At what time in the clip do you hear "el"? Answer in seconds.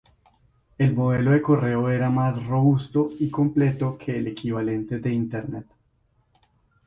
0.79-0.95, 4.17-4.25